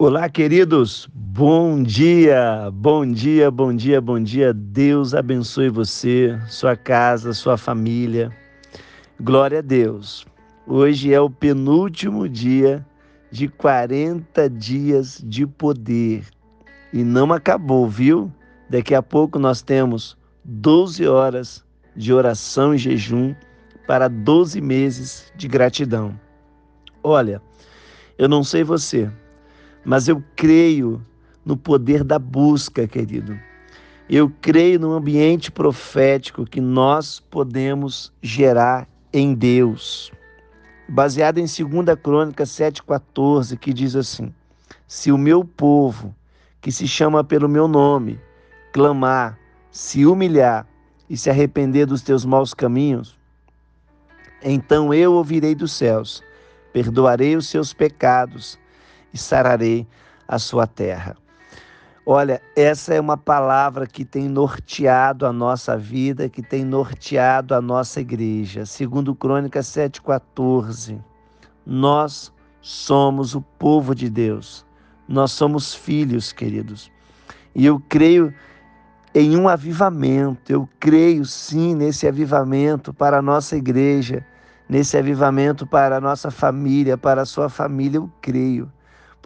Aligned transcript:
Olá, 0.00 0.28
queridos. 0.28 1.08
Bom 1.12 1.82
dia, 1.82 2.70
bom 2.72 3.04
dia, 3.04 3.50
bom 3.50 3.74
dia, 3.74 4.00
bom 4.00 4.22
dia. 4.22 4.54
Deus 4.54 5.12
abençoe 5.12 5.68
você, 5.68 6.38
sua 6.46 6.76
casa, 6.76 7.32
sua 7.32 7.56
família. 7.56 8.30
Glória 9.20 9.58
a 9.58 9.60
Deus. 9.60 10.24
Hoje 10.64 11.12
é 11.12 11.20
o 11.20 11.28
penúltimo 11.28 12.28
dia 12.28 12.86
de 13.32 13.48
40 13.48 14.48
dias 14.48 15.20
de 15.26 15.44
poder. 15.44 16.24
E 16.92 17.02
não 17.02 17.32
acabou, 17.32 17.88
viu? 17.88 18.32
Daqui 18.70 18.94
a 18.94 19.02
pouco 19.02 19.36
nós 19.36 19.62
temos 19.62 20.16
12 20.44 21.08
horas 21.08 21.64
de 21.96 22.12
oração 22.12 22.72
e 22.72 22.78
jejum 22.78 23.34
para 23.84 24.06
12 24.06 24.60
meses 24.60 25.32
de 25.34 25.48
gratidão. 25.48 26.16
Olha, 27.02 27.42
eu 28.16 28.28
não 28.28 28.44
sei 28.44 28.62
você, 28.62 29.10
mas 29.88 30.06
eu 30.06 30.22
creio 30.36 31.02
no 31.42 31.56
poder 31.56 32.04
da 32.04 32.18
busca, 32.18 32.86
querido. 32.86 33.40
Eu 34.06 34.30
creio 34.42 34.78
no 34.78 34.92
ambiente 34.92 35.50
profético 35.50 36.44
que 36.44 36.60
nós 36.60 37.20
podemos 37.20 38.12
gerar 38.20 38.86
em 39.10 39.32
Deus. 39.32 40.12
Baseado 40.90 41.38
em 41.38 41.46
2 41.46 41.98
Crônica 42.02 42.44
7,14, 42.44 43.56
que 43.56 43.72
diz 43.72 43.96
assim: 43.96 44.30
Se 44.86 45.10
o 45.10 45.16
meu 45.16 45.42
povo, 45.42 46.14
que 46.60 46.70
se 46.70 46.86
chama 46.86 47.24
pelo 47.24 47.48
meu 47.48 47.66
nome, 47.66 48.20
clamar, 48.74 49.38
se 49.70 50.04
humilhar 50.04 50.66
e 51.08 51.16
se 51.16 51.30
arrepender 51.30 51.86
dos 51.86 52.02
teus 52.02 52.26
maus 52.26 52.52
caminhos, 52.52 53.18
então 54.42 54.92
eu 54.92 55.14
ouvirei 55.14 55.54
dos 55.54 55.72
céus, 55.72 56.22
perdoarei 56.74 57.36
os 57.36 57.48
seus 57.48 57.72
pecados 57.72 58.58
e 59.12 59.18
sararei 59.18 59.86
a 60.26 60.38
sua 60.38 60.66
terra. 60.66 61.16
Olha, 62.10 62.40
essa 62.56 62.94
é 62.94 63.00
uma 63.00 63.18
palavra 63.18 63.86
que 63.86 64.02
tem 64.02 64.30
norteado 64.30 65.26
a 65.26 65.32
nossa 65.32 65.76
vida, 65.76 66.26
que 66.26 66.42
tem 66.42 66.64
norteado 66.64 67.54
a 67.54 67.60
nossa 67.60 68.00
igreja. 68.00 68.64
Segundo 68.64 69.14
Crônicas 69.14 69.66
7:14. 69.66 70.98
Nós 71.66 72.32
somos 72.62 73.34
o 73.34 73.42
povo 73.42 73.94
de 73.94 74.08
Deus. 74.08 74.64
Nós 75.06 75.32
somos 75.32 75.74
filhos, 75.74 76.32
queridos. 76.32 76.90
E 77.54 77.66
eu 77.66 77.78
creio 77.90 78.32
em 79.14 79.36
um 79.36 79.46
avivamento. 79.46 80.50
Eu 80.50 80.68
creio 80.80 81.26
sim 81.26 81.74
nesse 81.74 82.06
avivamento 82.08 82.94
para 82.94 83.18
a 83.18 83.22
nossa 83.22 83.54
igreja, 83.54 84.24
nesse 84.66 84.96
avivamento 84.96 85.66
para 85.66 85.98
a 85.98 86.00
nossa 86.00 86.30
família, 86.30 86.96
para 86.96 87.20
a 87.20 87.26
sua 87.26 87.50
família. 87.50 87.98
Eu 87.98 88.10
creio. 88.22 88.72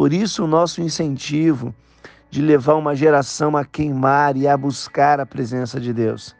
Por 0.00 0.14
isso, 0.14 0.44
o 0.44 0.46
nosso 0.46 0.80
incentivo 0.80 1.74
de 2.30 2.40
levar 2.40 2.76
uma 2.76 2.96
geração 2.96 3.54
a 3.54 3.66
queimar 3.66 4.34
e 4.34 4.48
a 4.48 4.56
buscar 4.56 5.20
a 5.20 5.26
presença 5.26 5.78
de 5.78 5.92
Deus, 5.92 6.34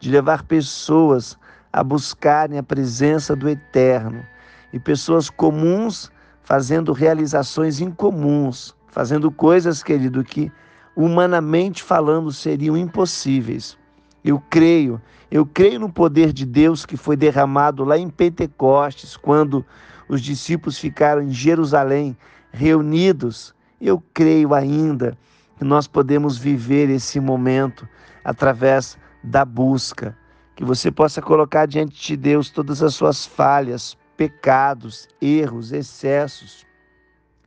de 0.00 0.10
levar 0.10 0.44
pessoas 0.44 1.38
a 1.70 1.84
buscarem 1.84 2.56
a 2.56 2.62
presença 2.62 3.36
do 3.36 3.46
Eterno 3.46 4.24
e 4.72 4.80
pessoas 4.80 5.28
comuns 5.28 6.10
fazendo 6.40 6.94
realizações 6.94 7.78
incomuns, 7.78 8.74
fazendo 8.88 9.30
coisas, 9.30 9.82
querido, 9.82 10.24
que 10.24 10.50
humanamente 10.96 11.82
falando 11.82 12.32
seriam 12.32 12.74
impossíveis. 12.74 13.76
Eu 14.24 14.42
creio, 14.48 14.98
eu 15.30 15.44
creio 15.44 15.78
no 15.78 15.92
poder 15.92 16.32
de 16.32 16.46
Deus 16.46 16.86
que 16.86 16.96
foi 16.96 17.18
derramado 17.18 17.84
lá 17.84 17.98
em 17.98 18.08
Pentecostes, 18.08 19.14
quando 19.14 19.62
os 20.08 20.22
discípulos 20.22 20.78
ficaram 20.78 21.20
em 21.20 21.30
Jerusalém 21.30 22.16
reunidos, 22.54 23.52
eu 23.80 24.02
creio 24.14 24.54
ainda 24.54 25.18
que 25.58 25.64
nós 25.64 25.88
podemos 25.88 26.38
viver 26.38 26.88
esse 26.88 27.18
momento 27.18 27.86
através 28.24 28.96
da 29.22 29.44
busca. 29.44 30.16
Que 30.54 30.64
você 30.64 30.90
possa 30.90 31.20
colocar 31.20 31.66
diante 31.66 32.00
de 32.00 32.16
Deus 32.16 32.50
todas 32.50 32.80
as 32.80 32.94
suas 32.94 33.26
falhas, 33.26 33.98
pecados, 34.16 35.08
erros, 35.20 35.72
excessos 35.72 36.64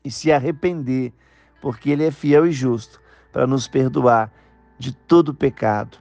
e 0.04 0.12
se 0.12 0.30
arrepender, 0.32 1.14
porque 1.62 1.90
Ele 1.90 2.06
é 2.06 2.12
fiel 2.12 2.46
e 2.46 2.52
justo 2.52 3.02
para 3.32 3.48
nos 3.48 3.66
perdoar 3.66 4.30
de 4.78 4.94
todo 4.94 5.34
pecado. 5.34 5.98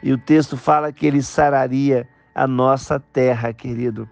E 0.00 0.12
o 0.12 0.18
texto 0.18 0.56
fala 0.56 0.92
que 0.92 1.06
Ele 1.06 1.22
sararia 1.22 2.08
a 2.32 2.46
nossa 2.46 3.00
terra, 3.00 3.52
querido, 3.52 4.08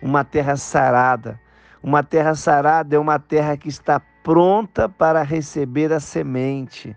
uma 0.00 0.24
terra 0.24 0.56
sarada 0.56 1.40
uma 1.82 2.02
terra 2.02 2.34
sarada 2.34 2.94
é 2.94 2.98
uma 2.98 3.18
terra 3.18 3.56
que 3.56 3.68
está 3.68 4.00
pronta 4.22 4.88
para 4.88 5.22
receber 5.22 5.92
a 5.92 6.00
semente. 6.00 6.94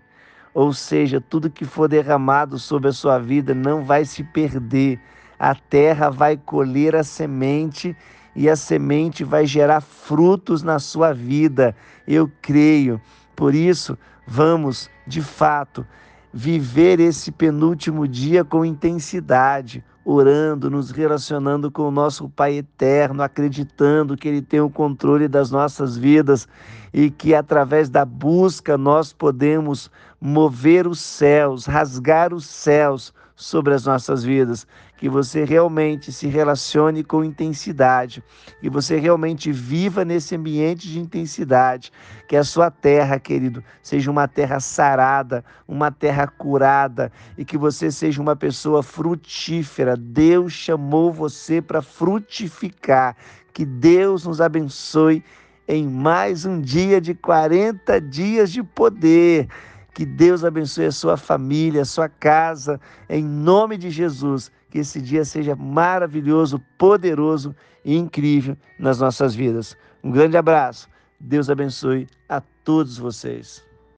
Ou 0.52 0.72
seja, 0.72 1.20
tudo 1.20 1.50
que 1.50 1.64
for 1.64 1.88
derramado 1.88 2.58
sobre 2.58 2.88
a 2.88 2.92
sua 2.92 3.18
vida 3.18 3.54
não 3.54 3.82
vai 3.82 4.04
se 4.04 4.22
perder. 4.22 5.00
A 5.38 5.54
terra 5.54 6.10
vai 6.10 6.36
colher 6.36 6.94
a 6.94 7.02
semente 7.02 7.96
e 8.36 8.48
a 8.48 8.54
semente 8.54 9.24
vai 9.24 9.46
gerar 9.46 9.80
frutos 9.80 10.62
na 10.62 10.78
sua 10.78 11.14
vida. 11.14 11.74
Eu 12.06 12.30
creio. 12.42 13.00
Por 13.34 13.54
isso, 13.54 13.98
vamos, 14.26 14.90
de 15.06 15.22
fato, 15.22 15.84
viver 16.32 17.00
esse 17.00 17.32
penúltimo 17.32 18.06
dia 18.06 18.44
com 18.44 18.64
intensidade 18.64 19.82
orando, 20.04 20.70
nos 20.70 20.90
relacionando 20.90 21.70
com 21.70 21.82
o 21.82 21.90
nosso 21.90 22.28
Pai 22.28 22.58
eterno, 22.58 23.22
acreditando 23.22 24.16
que 24.16 24.28
Ele 24.28 24.42
tem 24.42 24.60
o 24.60 24.68
controle 24.68 25.26
das 25.26 25.50
nossas 25.50 25.96
vidas 25.96 26.46
e 26.92 27.10
que 27.10 27.34
através 27.34 27.88
da 27.88 28.04
busca 28.04 28.76
nós 28.76 29.12
podemos 29.12 29.90
mover 30.26 30.86
os 30.86 31.00
céus, 31.00 31.66
rasgar 31.66 32.32
os 32.32 32.46
céus 32.46 33.12
sobre 33.36 33.74
as 33.74 33.84
nossas 33.84 34.24
vidas, 34.24 34.66
que 34.96 35.06
você 35.06 35.44
realmente 35.44 36.10
se 36.10 36.28
relacione 36.28 37.04
com 37.04 37.22
intensidade, 37.22 38.24
que 38.58 38.70
você 38.70 38.96
realmente 38.96 39.52
viva 39.52 40.02
nesse 40.02 40.34
ambiente 40.34 40.88
de 40.88 40.98
intensidade, 40.98 41.92
que 42.26 42.36
a 42.36 42.42
sua 42.42 42.70
terra, 42.70 43.20
querido, 43.20 43.62
seja 43.82 44.10
uma 44.10 44.26
terra 44.26 44.60
sarada, 44.60 45.44
uma 45.68 45.90
terra 45.90 46.26
curada 46.26 47.12
e 47.36 47.44
que 47.44 47.58
você 47.58 47.90
seja 47.90 48.22
uma 48.22 48.34
pessoa 48.34 48.82
frutífera. 48.82 49.94
Deus 49.94 50.54
chamou 50.54 51.12
você 51.12 51.60
para 51.60 51.82
frutificar. 51.82 53.14
Que 53.52 53.66
Deus 53.66 54.24
nos 54.24 54.40
abençoe 54.40 55.22
em 55.68 55.86
mais 55.86 56.46
um 56.46 56.62
dia 56.62 56.98
de 56.98 57.14
40 57.14 58.00
dias 58.00 58.50
de 58.50 58.62
poder. 58.62 59.48
Que 59.94 60.04
Deus 60.04 60.44
abençoe 60.44 60.86
a 60.86 60.92
sua 60.92 61.16
família, 61.16 61.82
a 61.82 61.86
sua 61.86 62.08
casa, 62.08 62.80
em 63.08 63.24
nome 63.24 63.78
de 63.78 63.90
Jesus. 63.90 64.50
Que 64.68 64.78
esse 64.80 65.00
dia 65.00 65.24
seja 65.24 65.54
maravilhoso, 65.54 66.60
poderoso 66.76 67.54
e 67.84 67.96
incrível 67.96 68.56
nas 68.78 68.98
nossas 68.98 69.34
vidas. 69.34 69.76
Um 70.02 70.10
grande 70.10 70.36
abraço. 70.36 70.88
Deus 71.20 71.48
abençoe 71.48 72.08
a 72.28 72.40
todos 72.64 72.98
vocês. 72.98 73.64